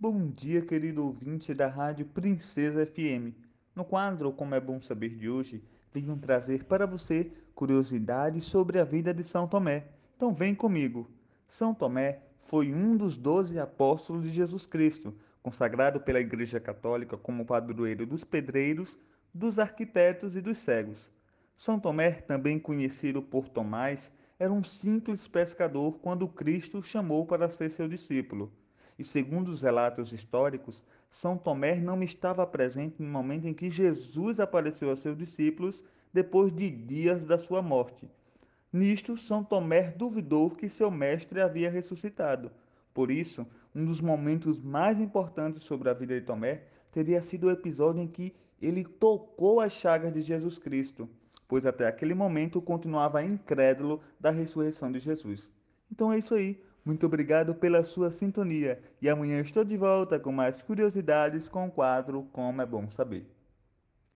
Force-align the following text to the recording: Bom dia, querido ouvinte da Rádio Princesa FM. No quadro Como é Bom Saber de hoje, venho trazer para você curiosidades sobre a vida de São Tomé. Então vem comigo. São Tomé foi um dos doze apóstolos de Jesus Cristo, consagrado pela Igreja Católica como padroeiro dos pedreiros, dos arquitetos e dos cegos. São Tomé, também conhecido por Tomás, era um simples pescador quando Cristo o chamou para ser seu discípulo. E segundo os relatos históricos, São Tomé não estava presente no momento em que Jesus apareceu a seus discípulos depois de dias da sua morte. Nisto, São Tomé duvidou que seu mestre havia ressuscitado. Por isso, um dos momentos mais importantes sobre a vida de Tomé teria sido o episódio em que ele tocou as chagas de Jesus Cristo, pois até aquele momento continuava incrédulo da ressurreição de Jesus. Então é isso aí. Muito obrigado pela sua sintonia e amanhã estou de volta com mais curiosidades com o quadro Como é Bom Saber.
Bom 0.00 0.30
dia, 0.30 0.62
querido 0.62 1.04
ouvinte 1.04 1.52
da 1.52 1.66
Rádio 1.66 2.06
Princesa 2.06 2.86
FM. 2.86 3.34
No 3.74 3.84
quadro 3.84 4.30
Como 4.32 4.54
é 4.54 4.60
Bom 4.60 4.80
Saber 4.80 5.16
de 5.16 5.28
hoje, 5.28 5.60
venho 5.92 6.16
trazer 6.16 6.62
para 6.66 6.86
você 6.86 7.32
curiosidades 7.52 8.44
sobre 8.44 8.78
a 8.78 8.84
vida 8.84 9.12
de 9.12 9.24
São 9.24 9.48
Tomé. 9.48 9.88
Então 10.14 10.32
vem 10.32 10.54
comigo. 10.54 11.10
São 11.48 11.74
Tomé 11.74 12.22
foi 12.36 12.72
um 12.72 12.96
dos 12.96 13.16
doze 13.16 13.58
apóstolos 13.58 14.22
de 14.22 14.30
Jesus 14.30 14.66
Cristo, 14.66 15.12
consagrado 15.42 15.98
pela 15.98 16.20
Igreja 16.20 16.60
Católica 16.60 17.16
como 17.16 17.44
padroeiro 17.44 18.06
dos 18.06 18.22
pedreiros, 18.22 18.96
dos 19.34 19.58
arquitetos 19.58 20.36
e 20.36 20.40
dos 20.40 20.58
cegos. 20.58 21.10
São 21.56 21.80
Tomé, 21.80 22.12
também 22.12 22.60
conhecido 22.60 23.20
por 23.20 23.48
Tomás, 23.48 24.12
era 24.38 24.52
um 24.52 24.62
simples 24.62 25.26
pescador 25.26 25.98
quando 25.98 26.28
Cristo 26.28 26.78
o 26.78 26.84
chamou 26.84 27.26
para 27.26 27.50
ser 27.50 27.68
seu 27.68 27.88
discípulo. 27.88 28.52
E 28.98 29.04
segundo 29.04 29.48
os 29.48 29.62
relatos 29.62 30.12
históricos, 30.12 30.84
São 31.08 31.38
Tomé 31.38 31.76
não 31.76 32.02
estava 32.02 32.46
presente 32.46 33.00
no 33.00 33.08
momento 33.08 33.46
em 33.46 33.54
que 33.54 33.70
Jesus 33.70 34.40
apareceu 34.40 34.90
a 34.90 34.96
seus 34.96 35.16
discípulos 35.16 35.84
depois 36.12 36.52
de 36.52 36.68
dias 36.68 37.24
da 37.24 37.38
sua 37.38 37.62
morte. 37.62 38.10
Nisto, 38.72 39.16
São 39.16 39.44
Tomé 39.44 39.92
duvidou 39.92 40.50
que 40.50 40.68
seu 40.68 40.90
mestre 40.90 41.40
havia 41.40 41.70
ressuscitado. 41.70 42.50
Por 42.92 43.10
isso, 43.10 43.46
um 43.74 43.84
dos 43.84 44.00
momentos 44.00 44.60
mais 44.60 45.00
importantes 45.00 45.62
sobre 45.62 45.88
a 45.88 45.94
vida 45.94 46.18
de 46.18 46.26
Tomé 46.26 46.64
teria 46.90 47.22
sido 47.22 47.46
o 47.46 47.50
episódio 47.50 48.02
em 48.02 48.08
que 48.08 48.34
ele 48.60 48.84
tocou 48.84 49.60
as 49.60 49.72
chagas 49.72 50.12
de 50.12 50.20
Jesus 50.20 50.58
Cristo, 50.58 51.08
pois 51.46 51.64
até 51.64 51.86
aquele 51.86 52.14
momento 52.14 52.60
continuava 52.60 53.22
incrédulo 53.22 54.00
da 54.18 54.30
ressurreição 54.30 54.90
de 54.90 54.98
Jesus. 54.98 55.50
Então 55.90 56.12
é 56.12 56.18
isso 56.18 56.34
aí. 56.34 56.60
Muito 56.84 57.06
obrigado 57.06 57.54
pela 57.54 57.84
sua 57.84 58.10
sintonia 58.10 58.80
e 59.00 59.08
amanhã 59.08 59.40
estou 59.40 59.64
de 59.64 59.76
volta 59.76 60.18
com 60.18 60.32
mais 60.32 60.60
curiosidades 60.62 61.48
com 61.48 61.66
o 61.66 61.70
quadro 61.70 62.24
Como 62.32 62.62
é 62.62 62.66
Bom 62.66 62.90
Saber. 62.90 63.26